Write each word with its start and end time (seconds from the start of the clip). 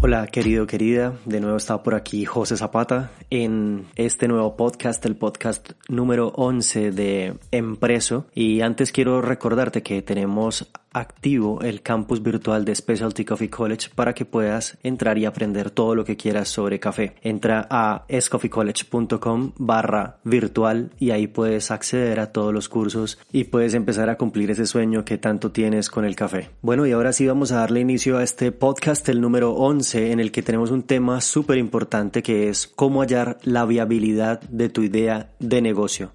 Hola 0.00 0.28
querido, 0.28 0.68
querida, 0.68 1.14
de 1.24 1.40
nuevo 1.40 1.56
está 1.56 1.82
por 1.82 1.96
aquí 1.96 2.24
José 2.24 2.56
Zapata 2.56 3.10
en 3.30 3.88
este 3.96 4.28
nuevo 4.28 4.56
podcast, 4.56 5.04
el 5.04 5.16
podcast 5.16 5.72
número 5.88 6.28
11 6.36 6.92
de 6.92 7.34
Empreso. 7.50 8.26
Y 8.32 8.60
antes 8.60 8.92
quiero 8.92 9.20
recordarte 9.20 9.82
que 9.82 10.00
tenemos 10.00 10.70
activo 10.92 11.60
el 11.62 11.82
campus 11.82 12.22
virtual 12.22 12.64
de 12.64 12.74
Specialty 12.74 13.24
Coffee 13.24 13.50
College 13.50 13.90
para 13.94 14.14
que 14.14 14.24
puedas 14.24 14.78
entrar 14.82 15.18
y 15.18 15.24
aprender 15.24 15.70
todo 15.70 15.94
lo 15.94 16.04
que 16.04 16.16
quieras 16.16 16.48
sobre 16.48 16.80
café. 16.80 17.14
Entra 17.22 17.66
a 17.70 18.04
escoffeecollege.com 18.08 19.52
barra 19.56 20.18
virtual 20.24 20.90
y 20.98 21.10
ahí 21.10 21.26
puedes 21.26 21.70
acceder 21.70 22.20
a 22.20 22.32
todos 22.32 22.52
los 22.52 22.68
cursos 22.68 23.18
y 23.32 23.44
puedes 23.44 23.74
empezar 23.74 24.08
a 24.08 24.16
cumplir 24.16 24.50
ese 24.50 24.66
sueño 24.66 25.04
que 25.04 25.18
tanto 25.18 25.50
tienes 25.50 25.90
con 25.90 26.04
el 26.04 26.16
café. 26.16 26.50
Bueno, 26.62 26.86
y 26.86 26.92
ahora 26.92 27.12
sí 27.12 27.26
vamos 27.26 27.52
a 27.52 27.56
darle 27.56 27.80
inicio 27.80 28.18
a 28.18 28.22
este 28.22 28.52
podcast, 28.52 29.08
el 29.08 29.20
número 29.20 29.52
11, 29.52 30.12
en 30.12 30.20
el 30.20 30.32
que 30.32 30.42
tenemos 30.42 30.70
un 30.70 30.82
tema 30.82 31.20
súper 31.20 31.58
importante 31.58 32.22
que 32.22 32.48
es 32.48 32.66
cómo 32.66 33.00
hallar 33.00 33.38
la 33.42 33.64
viabilidad 33.64 34.40
de 34.42 34.68
tu 34.68 34.82
idea 34.82 35.30
de 35.38 35.62
negocio. 35.62 36.12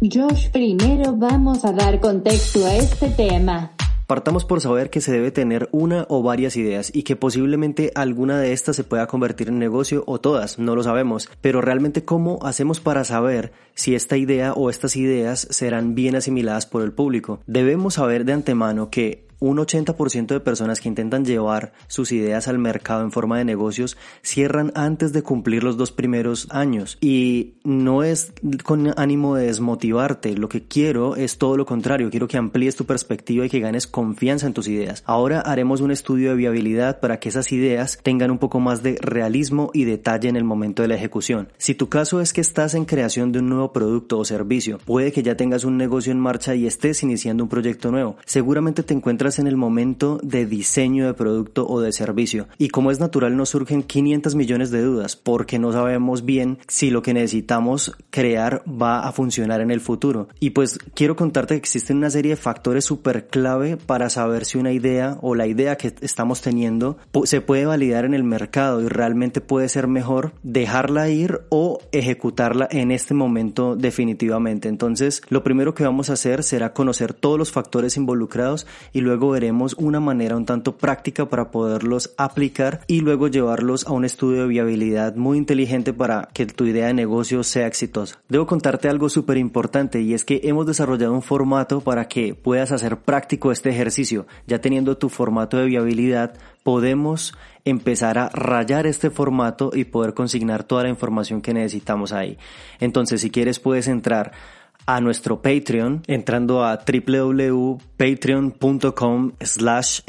Josh, 0.00 0.50
primero 0.50 1.14
vamos 1.16 1.64
a 1.64 1.72
dar 1.72 2.00
contexto 2.00 2.66
a 2.66 2.74
este 2.74 3.08
tema. 3.10 3.75
Partamos 4.06 4.44
por 4.44 4.60
saber 4.60 4.88
que 4.88 5.00
se 5.00 5.10
debe 5.10 5.32
tener 5.32 5.68
una 5.72 6.06
o 6.08 6.22
varias 6.22 6.56
ideas 6.56 6.92
y 6.94 7.02
que 7.02 7.16
posiblemente 7.16 7.90
alguna 7.96 8.38
de 8.38 8.52
estas 8.52 8.76
se 8.76 8.84
pueda 8.84 9.08
convertir 9.08 9.48
en 9.48 9.58
negocio 9.58 10.04
o 10.06 10.20
todas, 10.20 10.60
no 10.60 10.76
lo 10.76 10.84
sabemos, 10.84 11.28
pero 11.40 11.60
realmente 11.60 12.04
cómo 12.04 12.38
hacemos 12.42 12.78
para 12.78 13.02
saber 13.02 13.52
si 13.74 13.96
esta 13.96 14.16
idea 14.16 14.52
o 14.52 14.70
estas 14.70 14.94
ideas 14.94 15.48
serán 15.50 15.96
bien 15.96 16.14
asimiladas 16.14 16.66
por 16.66 16.82
el 16.82 16.92
público. 16.92 17.40
Debemos 17.48 17.94
saber 17.94 18.24
de 18.24 18.34
antemano 18.34 18.90
que 18.90 19.25
un 19.38 19.58
80% 19.58 20.26
de 20.26 20.40
personas 20.40 20.80
que 20.80 20.88
intentan 20.88 21.24
llevar 21.24 21.72
sus 21.88 22.12
ideas 22.12 22.48
al 22.48 22.58
mercado 22.58 23.02
en 23.02 23.12
forma 23.12 23.38
de 23.38 23.44
negocios 23.44 23.96
cierran 24.22 24.72
antes 24.74 25.12
de 25.12 25.22
cumplir 25.22 25.64
los 25.64 25.76
dos 25.76 25.92
primeros 25.92 26.48
años. 26.50 26.98
Y 27.00 27.54
no 27.64 28.02
es 28.02 28.32
con 28.64 28.92
ánimo 28.98 29.36
de 29.36 29.46
desmotivarte, 29.46 30.36
lo 30.36 30.48
que 30.48 30.64
quiero 30.64 31.16
es 31.16 31.38
todo 31.38 31.56
lo 31.56 31.66
contrario, 31.66 32.10
quiero 32.10 32.28
que 32.28 32.36
amplíes 32.36 32.76
tu 32.76 32.84
perspectiva 32.84 33.46
y 33.46 33.48
que 33.48 33.60
ganes 33.60 33.86
confianza 33.86 34.46
en 34.46 34.54
tus 34.54 34.68
ideas. 34.68 35.02
Ahora 35.06 35.40
haremos 35.40 35.80
un 35.80 35.90
estudio 35.90 36.30
de 36.30 36.36
viabilidad 36.36 37.00
para 37.00 37.18
que 37.18 37.28
esas 37.28 37.52
ideas 37.52 37.98
tengan 38.02 38.30
un 38.30 38.38
poco 38.38 38.60
más 38.60 38.82
de 38.82 38.96
realismo 39.00 39.70
y 39.72 39.84
detalle 39.84 40.28
en 40.28 40.36
el 40.36 40.44
momento 40.44 40.82
de 40.82 40.88
la 40.88 40.94
ejecución. 40.94 41.48
Si 41.58 41.74
tu 41.74 41.88
caso 41.88 42.20
es 42.20 42.32
que 42.32 42.40
estás 42.40 42.74
en 42.74 42.84
creación 42.84 43.32
de 43.32 43.40
un 43.40 43.48
nuevo 43.48 43.72
producto 43.72 44.18
o 44.18 44.24
servicio, 44.24 44.78
puede 44.84 45.12
que 45.12 45.22
ya 45.22 45.36
tengas 45.36 45.64
un 45.64 45.76
negocio 45.76 46.12
en 46.12 46.20
marcha 46.20 46.54
y 46.54 46.66
estés 46.66 47.02
iniciando 47.02 47.42
un 47.42 47.48
proyecto 47.48 47.90
nuevo, 47.90 48.16
seguramente 48.24 48.82
te 48.82 48.94
encuentras 48.94 49.25
en 49.26 49.46
el 49.46 49.56
momento 49.56 50.18
de 50.22 50.46
diseño 50.46 51.06
de 51.06 51.14
producto 51.14 51.66
o 51.68 51.80
de 51.80 51.92
servicio. 51.92 52.48
Y 52.58 52.68
como 52.68 52.90
es 52.90 53.00
natural 53.00 53.36
nos 53.36 53.50
surgen 53.50 53.82
500 53.82 54.34
millones 54.34 54.70
de 54.70 54.82
dudas 54.82 55.16
porque 55.16 55.58
no 55.58 55.72
sabemos 55.72 56.24
bien 56.24 56.58
si 56.68 56.90
lo 56.90 57.02
que 57.02 57.14
necesitamos 57.14 57.96
crear 58.10 58.62
va 58.66 59.00
a 59.00 59.12
funcionar 59.12 59.60
en 59.60 59.70
el 59.70 59.80
futuro. 59.80 60.28
Y 60.40 60.50
pues 60.50 60.78
quiero 60.94 61.16
contarte 61.16 61.54
que 61.54 61.58
existen 61.58 61.98
una 61.98 62.10
serie 62.10 62.30
de 62.30 62.36
factores 62.36 62.84
súper 62.84 63.26
clave 63.26 63.76
para 63.76 64.10
saber 64.10 64.44
si 64.44 64.58
una 64.58 64.72
idea 64.72 65.18
o 65.22 65.34
la 65.34 65.46
idea 65.46 65.76
que 65.76 65.94
estamos 66.00 66.40
teniendo 66.40 66.98
se 67.24 67.40
puede 67.40 67.66
validar 67.66 68.04
en 68.04 68.14
el 68.14 68.24
mercado 68.24 68.80
y 68.80 68.88
realmente 68.88 69.40
puede 69.40 69.68
ser 69.68 69.88
mejor 69.88 70.32
dejarla 70.42 71.08
ir 71.08 71.40
o 71.48 71.80
ejecutarla 71.92 72.68
en 72.70 72.90
este 72.90 73.14
momento 73.14 73.76
definitivamente. 73.76 74.68
Entonces, 74.68 75.22
lo 75.28 75.42
primero 75.42 75.74
que 75.74 75.84
vamos 75.84 76.10
a 76.10 76.14
hacer 76.14 76.42
será 76.42 76.72
conocer 76.72 77.14
todos 77.14 77.38
los 77.38 77.52
factores 77.52 77.96
involucrados 77.96 78.66
y 78.92 79.00
luego 79.00 79.15
luego 79.16 79.30
veremos 79.30 79.74
una 79.78 79.98
manera 79.98 80.36
un 80.36 80.44
tanto 80.44 80.76
práctica 80.76 81.26
para 81.26 81.50
poderlos 81.50 82.12
aplicar 82.18 82.82
y 82.86 83.00
luego 83.00 83.28
llevarlos 83.28 83.86
a 83.86 83.92
un 83.92 84.04
estudio 84.04 84.42
de 84.42 84.48
viabilidad 84.48 85.16
muy 85.16 85.38
inteligente 85.38 85.94
para 85.94 86.28
que 86.34 86.44
tu 86.44 86.66
idea 86.66 86.88
de 86.88 86.92
negocio 86.92 87.42
sea 87.42 87.66
exitosa. 87.66 88.18
Debo 88.28 88.46
contarte 88.46 88.90
algo 88.90 89.08
súper 89.08 89.38
importante 89.38 90.02
y 90.02 90.12
es 90.12 90.26
que 90.26 90.42
hemos 90.44 90.66
desarrollado 90.66 91.14
un 91.14 91.22
formato 91.22 91.80
para 91.80 92.08
que 92.08 92.34
puedas 92.34 92.72
hacer 92.72 92.98
práctico 92.98 93.50
este 93.50 93.70
ejercicio. 93.70 94.26
Ya 94.46 94.60
teniendo 94.60 94.98
tu 94.98 95.08
formato 95.08 95.56
de 95.56 95.64
viabilidad, 95.64 96.34
podemos 96.62 97.34
empezar 97.64 98.18
a 98.18 98.28
rayar 98.28 98.86
este 98.86 99.08
formato 99.08 99.70
y 99.72 99.84
poder 99.84 100.12
consignar 100.12 100.62
toda 100.62 100.82
la 100.82 100.90
información 100.90 101.40
que 101.40 101.54
necesitamos 101.54 102.12
ahí. 102.12 102.36
Entonces, 102.80 103.22
si 103.22 103.30
quieres, 103.30 103.60
puedes 103.60 103.88
entrar 103.88 104.32
a 104.86 105.00
nuestro 105.00 105.42
Patreon 105.42 106.02
entrando 106.06 106.64
a 106.64 106.78
www.patreon.com 106.78 109.32
slash 109.40 110.00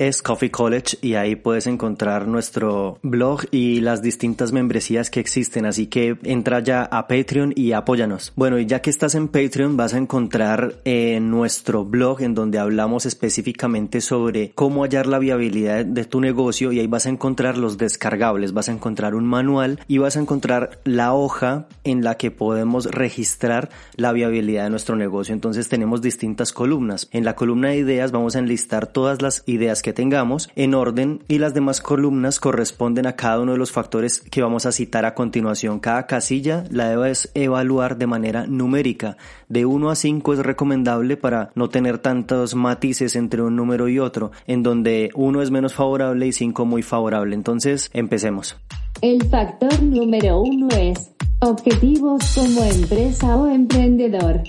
college 0.52 0.98
y 1.02 1.16
ahí 1.16 1.36
puedes 1.36 1.66
encontrar 1.68 2.28
nuestro 2.28 3.00
blog 3.02 3.46
y 3.52 3.82
las 3.82 4.02
distintas 4.02 4.52
membresías 4.52 5.10
que 5.10 5.20
existen. 5.20 5.66
Así 5.66 5.88
que 5.88 6.18
entra 6.24 6.60
ya 6.60 6.84
a 6.84 7.08
Patreon 7.08 7.54
y 7.56 7.72
apóyanos. 7.72 8.34
Bueno 8.36 8.60
y 8.60 8.68
ya 8.68 8.82
que 8.82 8.90
estás 8.90 9.16
en 9.16 9.28
Patreon 9.28 9.76
vas 9.78 9.94
a 9.94 9.98
encontrar 9.98 10.76
en 10.86 11.30
nuestro 11.32 11.84
blog 11.84 12.22
en 12.22 12.36
donde 12.36 12.60
hablamos 12.60 13.06
específicamente 13.06 14.00
sobre 14.02 14.52
cómo 14.52 14.84
hallar 14.84 15.08
la 15.08 15.20
viabilidad 15.20 15.86
de 15.86 16.06
tu 16.06 16.22
negocio 16.22 16.72
y 16.72 16.80
ahí 16.80 16.88
vas 16.88 17.08
a 17.08 17.10
encontrar 17.10 17.58
los 17.58 17.78
descargables. 17.78 18.54
Vas 18.54 18.70
a 18.70 18.74
encontrar 18.74 19.16
un 19.16 19.26
manual 19.26 19.80
y 19.88 19.98
vas 19.98 20.18
a 20.18 20.22
encontrar 20.22 20.80
la 20.84 21.14
hoja 21.14 21.68
en 21.84 22.04
la 22.04 22.16
que 22.16 22.30
podemos 22.32 22.86
registrar 22.86 23.70
la 23.96 24.12
viabilidad 24.12 24.67
nuestro 24.70 24.96
negocio. 24.96 25.34
Entonces 25.34 25.70
tenemos 25.70 26.02
distintas 26.02 26.54
columnas. 26.54 27.08
En 27.12 27.26
la 27.26 27.36
columna 27.36 27.70
de 27.70 27.78
ideas 27.78 28.12
vamos 28.12 28.36
a 28.36 28.40
enlistar 28.40 28.88
todas 28.88 29.22
las 29.22 29.44
ideas 29.46 29.82
que 29.82 29.94
tengamos 29.94 30.50
en 30.56 30.74
orden 30.74 31.24
y 31.28 31.40
las 31.40 31.54
demás 31.54 31.82
columnas 31.82 32.40
corresponden 32.40 33.08
a 33.08 33.16
cada 33.16 33.40
uno 33.40 33.54
de 33.54 33.58
los 33.58 33.72
factores 33.72 34.20
que 34.20 34.42
vamos 34.42 34.66
a 34.66 34.72
citar 34.72 35.06
a 35.06 35.14
continuación. 35.14 35.80
Cada 35.80 36.08
casilla 36.08 36.64
la 36.70 36.90
debes 36.90 37.32
evaluar 37.34 37.98
de 37.98 38.08
manera 38.08 38.46
numérica. 38.48 39.18
De 39.50 39.66
1 39.66 39.90
a 39.90 39.96
5 39.96 40.34
es 40.34 40.40
recomendable 40.40 41.18
para 41.18 41.52
no 41.56 41.70
tener 41.70 42.00
tantos 42.00 42.56
matices 42.56 43.16
entre 43.16 43.42
un 43.42 43.56
número 43.56 43.88
y 43.88 44.00
otro, 44.00 44.32
en 44.46 44.64
donde 44.64 45.10
1 45.16 45.42
es 45.42 45.52
menos 45.52 45.74
favorable 45.74 46.28
y 46.28 46.32
5 46.32 46.66
muy 46.66 46.82
favorable. 46.82 47.36
Entonces, 47.36 47.90
empecemos. 47.94 48.58
El 49.02 49.24
factor 49.30 49.82
número 49.84 50.42
uno 50.42 50.68
es 50.70 51.12
objetivos 51.40 52.34
como 52.34 52.64
empresa 52.64 53.36
o 53.36 53.48
emprendedor. 53.48 54.42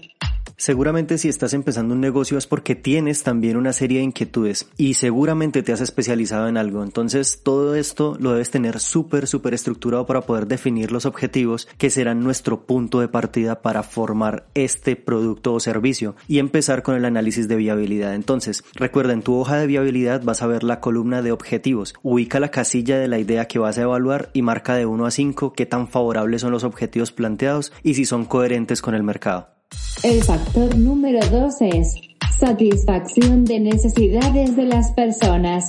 Seguramente 0.61 1.19
si 1.19 1.29
estás 1.29 1.55
empezando 1.55 1.95
un 1.95 2.01
negocio 2.01 2.37
es 2.37 2.49
porque 2.49 2.75
tienes 2.75 3.23
también 3.23 3.57
una 3.57 3.73
serie 3.73 3.99
de 3.99 4.05
inquietudes 4.07 4.69
y 4.77 4.95
seguramente 4.95 5.63
te 5.63 5.73
has 5.73 5.81
especializado 5.81 6.49
en 6.49 6.57
algo. 6.57 6.83
Entonces 6.83 7.43
todo 7.45 7.77
esto 7.77 8.17
lo 8.19 8.33
debes 8.33 8.51
tener 8.51 8.81
súper, 8.81 9.29
súper 9.29 9.55
estructurado 9.55 10.05
para 10.05 10.23
poder 10.23 10.49
definir 10.49 10.91
los 10.91 11.07
objetivos 11.07 11.69
que 11.79 11.91
serán 11.91 12.25
nuestro 12.25 12.67
punto 12.67 12.99
de 12.99 13.07
partida 13.07 13.63
para 13.63 13.85
formar 13.85 14.49
este 14.55 14.97
producto 14.97 15.55
o 15.55 15.61
servicio 15.61 16.17
y 16.27 16.41
empezar 16.41 16.83
con 16.83 16.97
el 16.97 17.05
análisis 17.05 17.47
de 17.47 17.55
viabilidad. 17.55 18.17
Entonces 18.17 18.65
recuerda 18.75 19.13
en 19.13 19.23
tu 19.23 19.37
hoja 19.37 19.59
de 19.59 19.69
viabilidad 19.69 20.25
vas 20.25 20.43
a 20.43 20.49
ver 20.49 20.65
la 20.65 20.81
columna 20.81 21.23
de 21.23 21.31
objetivos. 21.31 21.95
Ubica 22.03 22.41
la 22.41 22.51
casilla 22.51 22.99
de 22.99 23.07
la 23.07 23.21
idea 23.21 23.47
que 23.47 23.61
vas 23.61 23.79
a 23.79 23.83
evaluar 23.83 24.31
y 24.33 24.43
marca 24.43 24.75
de 24.75 24.87
1 24.87 25.07
a 25.07 25.13
5 25.13 25.53
qué 25.53 25.67
tan 25.67 25.87
favorables 25.87 26.41
son 26.41 26.51
los 26.51 26.65
objetivos 26.65 27.13
planteados 27.13 27.73
y 27.85 27.95
si 27.95 28.05
son 28.05 28.25
coherentes 28.25 28.83
con 28.83 28.97
el 28.97 29.05
mercado. 29.05 29.58
El 30.03 30.23
factor 30.23 30.77
número 30.77 31.21
dos 31.29 31.61
es 31.61 31.95
Satisfacción 32.39 33.45
de 33.45 33.59
necesidades 33.59 34.55
de 34.55 34.65
las 34.65 34.93
personas. 34.93 35.69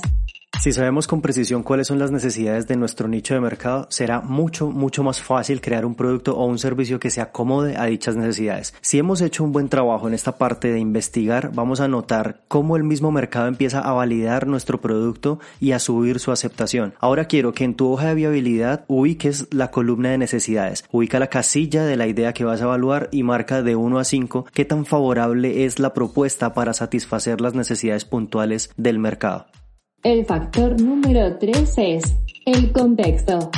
Si 0.60 0.72
sabemos 0.72 1.06
con 1.06 1.22
precisión 1.22 1.62
cuáles 1.62 1.86
son 1.86 1.98
las 1.98 2.10
necesidades 2.10 2.68
de 2.68 2.76
nuestro 2.76 3.08
nicho 3.08 3.32
de 3.32 3.40
mercado, 3.40 3.86
será 3.88 4.20
mucho, 4.20 4.66
mucho 4.70 5.02
más 5.02 5.22
fácil 5.22 5.62
crear 5.62 5.86
un 5.86 5.94
producto 5.94 6.36
o 6.36 6.44
un 6.44 6.58
servicio 6.58 7.00
que 7.00 7.08
se 7.08 7.22
acomode 7.22 7.78
a 7.78 7.86
dichas 7.86 8.14
necesidades. 8.14 8.74
Si 8.82 8.98
hemos 8.98 9.22
hecho 9.22 9.42
un 9.42 9.52
buen 9.52 9.70
trabajo 9.70 10.06
en 10.06 10.12
esta 10.12 10.36
parte 10.36 10.70
de 10.70 10.78
investigar, 10.78 11.52
vamos 11.54 11.80
a 11.80 11.88
notar 11.88 12.42
cómo 12.46 12.76
el 12.76 12.84
mismo 12.84 13.10
mercado 13.10 13.46
empieza 13.48 13.80
a 13.80 13.92
validar 13.92 14.46
nuestro 14.46 14.82
producto 14.82 15.40
y 15.60 15.72
a 15.72 15.78
subir 15.78 16.18
su 16.18 16.30
aceptación. 16.30 16.92
Ahora 17.00 17.24
quiero 17.24 17.54
que 17.54 17.64
en 17.64 17.74
tu 17.74 17.90
hoja 17.90 18.08
de 18.08 18.16
viabilidad 18.16 18.84
ubiques 18.86 19.46
la 19.50 19.70
columna 19.70 20.10
de 20.10 20.18
necesidades. 20.18 20.84
Ubica 20.92 21.18
la 21.18 21.28
casilla 21.28 21.86
de 21.86 21.96
la 21.96 22.06
idea 22.06 22.34
que 22.34 22.44
vas 22.44 22.60
a 22.60 22.64
evaluar 22.64 23.08
y 23.12 23.22
marca 23.22 23.62
de 23.62 23.76
1 23.76 23.98
a 23.98 24.04
5 24.04 24.44
qué 24.52 24.66
tan 24.66 24.84
favorable 24.84 25.64
es 25.64 25.78
la 25.78 25.94
propuesta 25.94 26.52
para 26.52 26.74
satisfacer 26.74 27.40
las 27.40 27.54
necesidades 27.54 28.04
puntuales 28.04 28.70
del 28.76 28.98
mercado. 28.98 29.46
El 30.02 30.24
factor 30.24 30.80
número 30.80 31.36
3 31.36 31.74
es 31.76 32.16
el 32.46 32.72
contexto. 32.72 33.50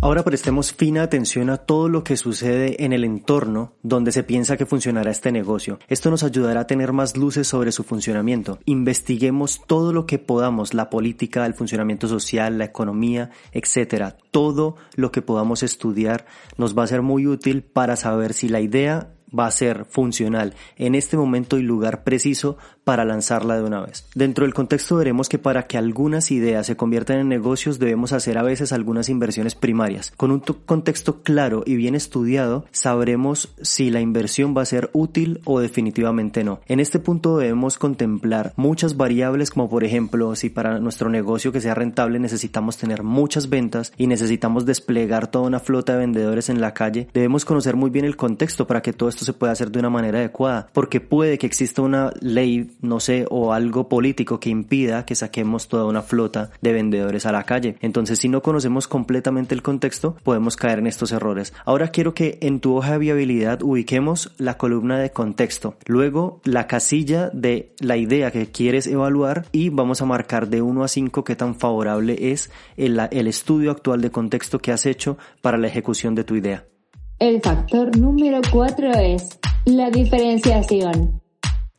Ahora 0.00 0.22
prestemos 0.22 0.72
fina 0.72 1.02
atención 1.02 1.50
a 1.50 1.56
todo 1.56 1.88
lo 1.88 2.04
que 2.04 2.16
sucede 2.16 2.84
en 2.84 2.92
el 2.92 3.02
entorno 3.02 3.74
donde 3.82 4.12
se 4.12 4.22
piensa 4.22 4.56
que 4.56 4.66
funcionará 4.66 5.10
este 5.10 5.32
negocio. 5.32 5.80
Esto 5.88 6.08
nos 6.08 6.22
ayudará 6.22 6.60
a 6.60 6.66
tener 6.68 6.92
más 6.92 7.16
luces 7.16 7.48
sobre 7.48 7.72
su 7.72 7.82
funcionamiento. 7.82 8.60
Investiguemos 8.66 9.62
todo 9.66 9.92
lo 9.92 10.06
que 10.06 10.20
podamos, 10.20 10.74
la 10.74 10.90
política, 10.90 11.44
el 11.44 11.54
funcionamiento 11.54 12.06
social, 12.06 12.56
la 12.56 12.66
economía, 12.66 13.30
etcétera. 13.50 14.16
Todo 14.30 14.76
lo 14.94 15.10
que 15.10 15.22
podamos 15.22 15.64
estudiar 15.64 16.24
nos 16.56 16.78
va 16.78 16.84
a 16.84 16.86
ser 16.86 17.02
muy 17.02 17.26
útil 17.26 17.64
para 17.64 17.96
saber 17.96 18.32
si 18.32 18.48
la 18.48 18.60
idea 18.60 19.12
va 19.36 19.46
a 19.46 19.50
ser 19.50 19.84
funcional 19.88 20.54
en 20.76 20.94
este 20.94 21.16
momento 21.16 21.58
y 21.58 21.62
lugar 21.62 22.04
preciso 22.04 22.56
para 22.84 23.04
lanzarla 23.04 23.56
de 23.56 23.62
una 23.62 23.82
vez. 23.82 24.06
Dentro 24.14 24.44
del 24.44 24.54
contexto 24.54 24.96
veremos 24.96 25.28
que 25.28 25.38
para 25.38 25.66
que 25.66 25.78
algunas 25.78 26.30
ideas 26.30 26.66
se 26.66 26.76
conviertan 26.76 27.18
en 27.18 27.28
negocios 27.28 27.78
debemos 27.78 28.12
hacer 28.12 28.38
a 28.38 28.42
veces 28.42 28.72
algunas 28.72 29.08
inversiones 29.08 29.54
primarias. 29.54 30.12
Con 30.16 30.30
un 30.30 30.40
contexto 30.40 31.22
claro 31.22 31.62
y 31.66 31.76
bien 31.76 31.94
estudiado 31.94 32.64
sabremos 32.72 33.54
si 33.62 33.90
la 33.90 34.00
inversión 34.00 34.56
va 34.56 34.62
a 34.62 34.66
ser 34.66 34.90
útil 34.92 35.40
o 35.44 35.60
definitivamente 35.60 36.42
no. 36.42 36.60
En 36.66 36.80
este 36.80 36.98
punto 36.98 37.38
debemos 37.38 37.78
contemplar 37.78 38.54
muchas 38.56 38.96
variables 38.96 39.50
como 39.50 39.68
por 39.68 39.84
ejemplo 39.84 40.34
si 40.34 40.50
para 40.50 40.80
nuestro 40.80 41.10
negocio 41.10 41.52
que 41.52 41.60
sea 41.60 41.74
rentable 41.74 42.18
necesitamos 42.18 42.76
tener 42.76 43.02
muchas 43.02 43.48
ventas 43.48 43.92
y 43.96 44.06
necesitamos 44.06 44.66
desplegar 44.66 45.30
toda 45.30 45.46
una 45.46 45.60
flota 45.60 45.92
de 45.92 46.00
vendedores 46.00 46.48
en 46.48 46.60
la 46.60 46.74
calle, 46.74 47.08
debemos 47.12 47.44
conocer 47.44 47.76
muy 47.76 47.90
bien 47.90 48.04
el 48.04 48.16
contexto 48.16 48.66
para 48.66 48.82
que 48.82 48.92
todo 48.92 49.08
esto 49.08 49.19
se 49.24 49.32
pueda 49.32 49.52
hacer 49.52 49.70
de 49.70 49.78
una 49.78 49.90
manera 49.90 50.18
adecuada, 50.18 50.68
porque 50.72 51.00
puede 51.00 51.38
que 51.38 51.46
exista 51.46 51.82
una 51.82 52.12
ley, 52.20 52.70
no 52.80 53.00
sé, 53.00 53.26
o 53.30 53.52
algo 53.52 53.88
político 53.88 54.40
que 54.40 54.50
impida 54.50 55.04
que 55.04 55.14
saquemos 55.14 55.68
toda 55.68 55.86
una 55.86 56.02
flota 56.02 56.50
de 56.60 56.72
vendedores 56.72 57.26
a 57.26 57.32
la 57.32 57.44
calle. 57.44 57.76
Entonces, 57.80 58.18
si 58.18 58.28
no 58.28 58.42
conocemos 58.42 58.88
completamente 58.88 59.54
el 59.54 59.62
contexto, 59.62 60.16
podemos 60.22 60.56
caer 60.56 60.78
en 60.78 60.86
estos 60.86 61.12
errores. 61.12 61.52
Ahora 61.64 61.88
quiero 61.88 62.14
que 62.14 62.38
en 62.40 62.60
tu 62.60 62.76
hoja 62.76 62.92
de 62.92 62.98
viabilidad 62.98 63.62
ubiquemos 63.62 64.32
la 64.38 64.56
columna 64.56 64.98
de 64.98 65.10
contexto, 65.10 65.76
luego 65.86 66.40
la 66.44 66.66
casilla 66.66 67.30
de 67.32 67.74
la 67.80 67.96
idea 67.96 68.30
que 68.30 68.50
quieres 68.50 68.86
evaluar 68.86 69.46
y 69.52 69.68
vamos 69.70 70.02
a 70.02 70.06
marcar 70.06 70.48
de 70.48 70.62
1 70.62 70.84
a 70.84 70.88
5 70.88 71.24
qué 71.24 71.36
tan 71.36 71.54
favorable 71.54 72.32
es 72.32 72.50
el, 72.76 73.00
el 73.10 73.26
estudio 73.26 73.70
actual 73.70 74.00
de 74.00 74.10
contexto 74.10 74.58
que 74.58 74.72
has 74.72 74.86
hecho 74.86 75.18
para 75.40 75.58
la 75.58 75.68
ejecución 75.68 76.14
de 76.14 76.24
tu 76.24 76.34
idea. 76.34 76.64
El 77.20 77.42
factor 77.42 77.94
número 77.98 78.40
4 78.50 78.92
es 78.92 79.38
la 79.66 79.90
diferenciación. 79.90 81.20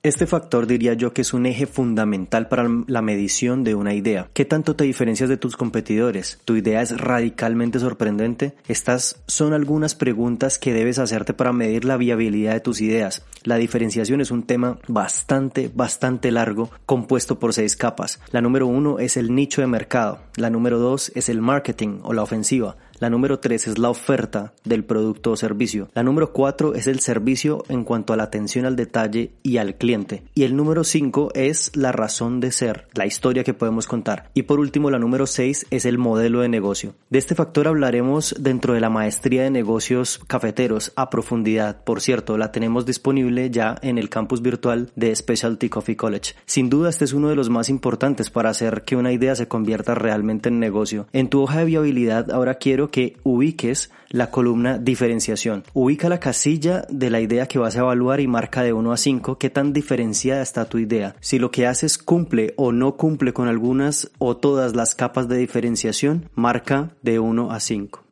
Este 0.04 0.28
factor 0.28 0.68
diría 0.68 0.94
yo 0.94 1.14
que 1.14 1.24
es 1.24 1.34
un 1.34 1.48
eje 1.48 1.66
fundamental 1.66 2.48
para 2.48 2.68
la 2.86 3.02
medición 3.02 3.64
de 3.64 3.74
una 3.74 3.96
idea. 3.96 4.30
¿Qué 4.34 4.46
tanto 4.46 4.76
te 4.76 4.84
diferencias 4.84 5.30
de 5.30 5.38
tus 5.38 5.58
competidores? 5.58 6.40
¿Tu 6.46 6.58
idea 6.58 6.84
es 6.84 6.96
radicalmente 6.96 7.80
sorprendente? 7.80 8.54
Estas 8.68 9.24
son 9.26 9.54
algunas 9.54 9.96
preguntas 9.96 10.60
que 10.60 10.74
debes 10.74 11.00
hacerte 11.00 11.34
para 11.34 11.54
medir 11.54 11.86
la 11.86 11.98
viabilidad 11.98 12.54
de 12.54 12.60
tus 12.60 12.80
ideas. 12.80 13.24
La 13.44 13.56
diferenciación 13.56 14.22
es 14.22 14.30
un 14.30 14.44
tema 14.44 14.78
bastante, 14.88 15.72
bastante 15.74 16.32
largo, 16.32 16.70
compuesto 16.86 17.40
por 17.40 17.54
seis 17.54 17.76
capas. 17.76 18.20
La 18.32 18.42
número 18.42 18.68
uno 18.68 19.00
es 19.00 19.18
el 19.18 19.34
nicho 19.34 19.62
de 19.62 19.68
mercado. 19.68 20.20
La 20.36 20.52
número 20.52 20.78
dos 20.78 21.12
es 21.16 21.30
el 21.30 21.42
marketing 21.42 22.00
o 22.04 22.14
la 22.14 22.22
ofensiva. 22.22 22.78
La 23.02 23.10
número 23.10 23.40
3 23.40 23.70
es 23.70 23.80
la 23.80 23.90
oferta 23.90 24.54
del 24.64 24.84
producto 24.84 25.32
o 25.32 25.36
servicio. 25.36 25.90
La 25.96 26.04
número 26.04 26.34
4 26.34 26.76
es 26.76 26.86
el 26.86 27.00
servicio 27.00 27.64
en 27.68 27.84
cuanto 27.84 28.14
a 28.14 28.16
la 28.16 28.22
atención 28.22 28.68
al 28.68 28.76
detalle 28.76 29.32
y 29.42 29.58
al 29.58 29.74
cliente. 29.74 30.22
Y 30.36 30.44
el 30.44 30.56
número 30.56 30.84
5 30.84 31.32
es 31.34 31.76
la 31.76 31.92
razón 31.92 32.40
de 32.40 32.52
ser, 32.52 32.86
la 32.94 33.08
historia 33.08 33.44
que 33.44 33.56
podemos 33.56 33.88
contar. 33.88 34.30
Y 34.36 34.44
por 34.44 34.60
último, 34.60 34.92
la 34.92 35.00
número 35.00 35.26
6 35.26 35.66
es 35.72 35.86
el 35.86 35.98
modelo 35.98 36.42
de 36.42 36.50
negocio. 36.50 36.94
De 37.10 37.18
este 37.18 37.34
factor 37.34 37.68
hablaremos 37.68 38.36
dentro 38.38 38.76
de 38.76 38.82
la 38.82 38.92
maestría 38.92 39.42
de 39.42 39.50
negocios 39.50 40.20
cafeteros 40.28 40.94
a 40.96 41.10
profundidad. 41.10 41.84
Por 41.84 42.02
cierto, 42.02 42.38
la 42.38 42.52
tenemos 42.52 42.86
disponible 42.86 43.50
ya 43.50 43.80
en 43.82 43.98
el 43.98 44.10
campus 44.10 44.44
virtual 44.44 44.92
de 44.96 45.16
Specialty 45.16 45.70
Coffee 45.70 45.98
College. 45.98 46.36
Sin 46.46 46.70
duda, 46.70 46.92
este 46.92 47.06
es 47.06 47.14
uno 47.14 47.30
de 47.30 47.36
los 47.36 47.50
más 47.50 47.68
importantes 47.68 48.30
para 48.30 48.52
hacer 48.52 48.84
que 48.84 48.96
una 48.96 49.12
idea 49.12 49.34
se 49.34 49.48
convierta 49.48 49.96
realmente 49.96 50.50
en 50.50 50.60
negocio. 50.60 51.08
En 51.14 51.30
tu 51.30 51.42
hoja 51.42 51.58
de 51.58 51.66
viabilidad 51.66 52.30
ahora 52.30 52.60
quiero 52.60 52.91
que 52.92 53.18
ubiques 53.24 53.90
la 54.10 54.30
columna 54.30 54.78
diferenciación. 54.78 55.64
Ubica 55.74 56.10
la 56.10 56.20
casilla 56.20 56.86
de 56.90 57.10
la 57.10 57.22
idea 57.22 57.48
que 57.48 57.60
vas 57.60 57.76
a 57.76 57.80
evaluar 57.80 58.20
y 58.20 58.28
marca 58.28 58.62
de 58.62 58.74
1 58.74 58.92
a 58.92 58.98
5 58.98 59.38
qué 59.38 59.50
tan 59.50 59.74
diferenciada 59.74 60.42
está 60.42 60.66
tu 60.66 60.78
idea. 60.78 61.16
Si 61.20 61.40
lo 61.40 61.50
que 61.50 61.66
haces 61.66 61.98
cumple 61.98 62.54
o 62.58 62.72
no 62.72 62.98
cumple 62.98 63.34
con 63.34 63.48
algunas 63.48 64.12
o 64.20 64.38
todas 64.38 64.76
las 64.76 64.96
capas 64.96 65.28
de 65.28 65.38
diferenciación, 65.38 66.30
marca 66.36 66.92
de 67.02 67.20
1 67.20 67.52
a 67.52 67.60
5. 67.60 68.04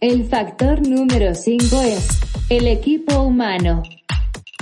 El 0.00 0.24
factor 0.28 0.86
número 0.86 1.34
5 1.34 1.80
es 1.82 2.20
el 2.50 2.68
equipo 2.68 3.22
humano. 3.22 3.82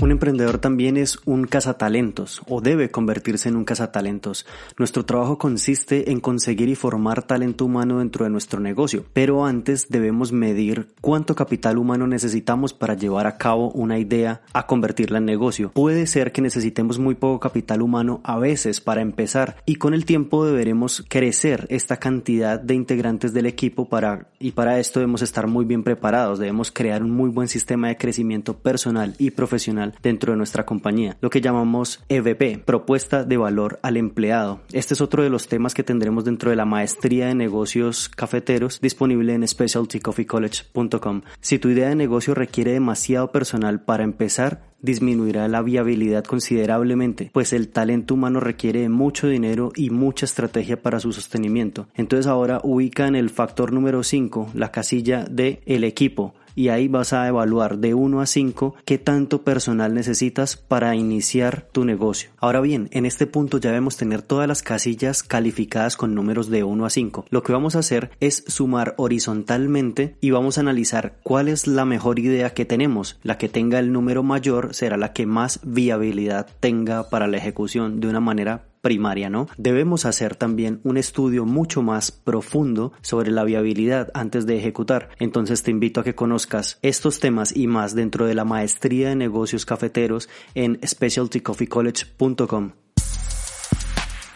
Un 0.02 0.10
emprendedor 0.10 0.58
también 0.58 0.96
es 0.96 1.20
un 1.24 1.46
cazatalentos 1.46 2.42
o 2.48 2.60
debe 2.60 2.90
convertirse 2.90 3.48
en 3.48 3.54
un 3.54 3.64
cazatalentos. 3.64 4.44
Nuestro 4.76 5.04
trabajo 5.04 5.38
consiste 5.38 6.10
en 6.10 6.18
conseguir 6.18 6.68
y 6.68 6.74
formar 6.74 7.22
talento 7.22 7.64
humano 7.64 8.00
dentro 8.00 8.24
de 8.24 8.30
nuestro 8.30 8.58
negocio, 8.58 9.04
pero 9.12 9.46
antes 9.46 9.88
debemos 9.90 10.32
medir 10.32 10.88
cuánto 11.00 11.36
capital 11.36 11.78
humano 11.78 12.08
necesitamos 12.08 12.74
para 12.74 12.94
llevar 12.94 13.28
a 13.28 13.38
cabo 13.38 13.70
una 13.70 14.00
idea 14.00 14.42
a 14.52 14.66
convertirla 14.66 15.18
en 15.18 15.26
negocio. 15.26 15.70
Puede 15.70 16.08
ser 16.08 16.32
que 16.32 16.42
necesitemos 16.42 16.98
muy 16.98 17.14
poco 17.14 17.38
capital 17.38 17.80
humano 17.80 18.20
a 18.24 18.36
veces 18.40 18.80
para 18.80 19.00
empezar 19.00 19.58
y 19.64 19.76
con 19.76 19.94
el 19.94 20.04
tiempo 20.04 20.44
deberemos 20.44 21.04
crecer 21.08 21.68
esta 21.70 21.98
cantidad 21.98 22.58
de 22.58 22.74
integrantes 22.74 23.32
del 23.32 23.46
equipo 23.46 23.88
para 23.88 24.26
y 24.40 24.50
para 24.50 24.80
esto 24.80 24.98
debemos 24.98 25.22
estar 25.22 25.46
muy 25.46 25.64
bien 25.64 25.84
preparados, 25.84 26.40
debemos 26.40 26.72
crear 26.72 27.04
un 27.04 27.12
muy 27.12 27.30
buen 27.30 27.46
sistema 27.46 27.88
de 27.88 27.96
crecimiento 27.96 28.58
personal 28.58 29.14
y 29.18 29.30
profesional 29.30 29.83
dentro 30.02 30.32
de 30.32 30.38
nuestra 30.38 30.64
compañía, 30.64 31.16
lo 31.20 31.30
que 31.30 31.40
llamamos 31.40 32.02
EVP, 32.08 32.62
propuesta 32.64 33.24
de 33.24 33.36
valor 33.36 33.78
al 33.82 33.96
empleado. 33.96 34.60
Este 34.72 34.94
es 34.94 35.00
otro 35.00 35.22
de 35.22 35.30
los 35.30 35.48
temas 35.48 35.74
que 35.74 35.82
tendremos 35.82 36.24
dentro 36.24 36.50
de 36.50 36.56
la 36.56 36.64
maestría 36.64 37.26
de 37.26 37.34
negocios 37.34 38.08
cafeteros 38.08 38.80
disponible 38.80 39.34
en 39.34 39.46
specialtycoffeecollege.com. 39.46 41.22
Si 41.40 41.58
tu 41.58 41.68
idea 41.68 41.88
de 41.88 41.94
negocio 41.96 42.34
requiere 42.34 42.72
demasiado 42.72 43.30
personal 43.32 43.80
para 43.80 44.04
empezar, 44.04 44.62
disminuirá 44.84 45.48
la 45.48 45.62
viabilidad 45.62 46.24
considerablemente, 46.24 47.30
pues 47.32 47.52
el 47.52 47.68
talento 47.68 48.14
humano 48.14 48.38
requiere 48.40 48.88
mucho 48.90 49.28
dinero 49.28 49.72
y 49.74 49.90
mucha 49.90 50.26
estrategia 50.26 50.82
para 50.82 51.00
su 51.00 51.12
sostenimiento. 51.12 51.88
Entonces 51.94 52.26
ahora 52.26 52.60
ubica 52.62 53.06
en 53.08 53.16
el 53.16 53.30
factor 53.30 53.72
número 53.72 54.02
5 54.02 54.50
la 54.54 54.70
casilla 54.70 55.24
de 55.24 55.62
el 55.64 55.84
equipo 55.84 56.34
y 56.54 56.68
ahí 56.68 56.88
vas 56.88 57.12
a 57.12 57.26
evaluar 57.28 57.78
de 57.78 57.94
1 57.94 58.20
a 58.20 58.26
5 58.26 58.74
qué 58.84 58.98
tanto 58.98 59.42
personal 59.42 59.94
necesitas 59.94 60.56
para 60.56 60.94
iniciar 60.94 61.68
tu 61.72 61.84
negocio. 61.84 62.30
Ahora 62.38 62.60
bien, 62.60 62.88
en 62.92 63.06
este 63.06 63.26
punto 63.26 63.58
ya 63.58 63.70
debemos 63.70 63.96
tener 63.96 64.22
todas 64.22 64.48
las 64.48 64.62
casillas 64.62 65.22
calificadas 65.22 65.96
con 65.96 66.14
números 66.14 66.48
de 66.50 66.64
1 66.64 66.86
a 66.86 66.90
5. 66.90 67.26
Lo 67.30 67.42
que 67.42 67.52
vamos 67.52 67.76
a 67.76 67.80
hacer 67.80 68.10
es 68.20 68.44
sumar 68.46 68.94
horizontalmente 68.96 70.16
y 70.20 70.30
vamos 70.30 70.58
a 70.58 70.62
analizar 70.62 71.18
cuál 71.22 71.48
es 71.48 71.66
la 71.66 71.84
mejor 71.84 72.18
idea 72.18 72.50
que 72.50 72.64
tenemos. 72.64 73.18
La 73.22 73.38
que 73.38 73.48
tenga 73.48 73.78
el 73.78 73.92
número 73.92 74.22
mayor 74.22 74.74
será 74.74 74.96
la 74.96 75.12
que 75.12 75.26
más 75.26 75.60
viabilidad 75.62 76.46
tenga 76.60 77.08
para 77.10 77.26
la 77.26 77.36
ejecución 77.36 78.00
de 78.00 78.08
una 78.08 78.20
manera 78.20 78.73
primaria, 78.84 79.30
¿no? 79.30 79.48
Debemos 79.56 80.04
hacer 80.04 80.36
también 80.36 80.80
un 80.84 80.98
estudio 80.98 81.46
mucho 81.46 81.82
más 81.82 82.12
profundo 82.12 82.92
sobre 83.00 83.32
la 83.32 83.42
viabilidad 83.42 84.10
antes 84.14 84.46
de 84.46 84.58
ejecutar. 84.58 85.08
Entonces 85.18 85.62
te 85.62 85.70
invito 85.72 86.00
a 86.00 86.04
que 86.04 86.14
conozcas 86.14 86.78
estos 86.82 87.18
temas 87.18 87.56
y 87.56 87.66
más 87.66 87.94
dentro 87.94 88.26
de 88.26 88.34
la 88.34 88.44
maestría 88.44 89.08
de 89.08 89.16
negocios 89.16 89.64
cafeteros 89.64 90.28
en 90.54 90.78
specialtycoffeecollege.com. 90.86 92.72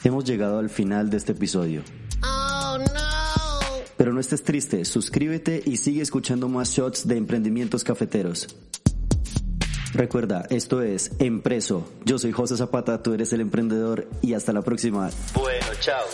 Hemos 0.03 0.25
llegado 0.25 0.59
al 0.59 0.71
final 0.71 1.11
de 1.11 1.19
este 1.19 1.33
episodio. 1.33 1.83
Oh, 2.23 2.79
no. 2.79 3.85
Pero 3.99 4.15
no 4.15 4.21
estés 4.21 4.45
triste, 4.45 4.85
suscríbete 4.87 5.63
y 5.67 5.77
sigue 5.77 6.01
escuchando 6.01 6.49
más 6.49 6.71
shots 6.71 7.07
de 7.07 7.17
emprendimientos 7.19 7.85
cafeteros. 7.85 8.49
Recuerda, 9.95 10.47
esto 10.51 10.83
es 10.83 11.11
Empreso. 11.19 11.85
Yo 12.05 12.19
soy 12.19 12.33
José 12.33 12.57
Zapata, 12.57 13.03
tú 13.03 13.15
eres 13.15 13.33
el 13.33 13.41
emprendedor 13.41 14.09
y 14.23 14.35
hasta 14.35 14.53
la 14.53 14.63
próxima. 14.63 15.11
Bueno, 15.35 15.67
chao. 15.81 16.05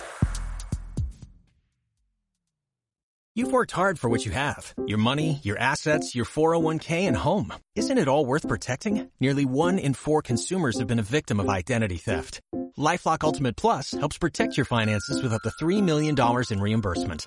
You've 3.36 3.50
worked 3.50 3.72
hard 3.72 3.98
for 3.98 4.08
what 4.08 4.24
you 4.24 4.30
have 4.30 4.72
your 4.86 4.98
money, 4.98 5.40
your 5.42 5.58
assets, 5.58 6.14
your 6.14 6.24
401k, 6.24 7.08
and 7.08 7.16
home. 7.16 7.52
Isn't 7.74 7.98
it 7.98 8.06
all 8.06 8.24
worth 8.24 8.46
protecting? 8.46 9.10
Nearly 9.18 9.44
one 9.44 9.80
in 9.80 9.92
four 9.92 10.22
consumers 10.22 10.78
have 10.78 10.86
been 10.86 11.00
a 11.00 11.10
victim 11.18 11.40
of 11.40 11.48
identity 11.48 11.96
theft. 11.96 12.40
Lifelock 12.78 13.24
Ultimate 13.24 13.56
Plus 13.56 13.90
helps 13.90 14.18
protect 14.18 14.56
your 14.56 14.66
finances 14.66 15.20
with 15.20 15.32
up 15.32 15.42
to 15.42 15.64
$3 15.64 15.82
million 15.82 16.14
in 16.50 16.60
reimbursement. 16.60 17.26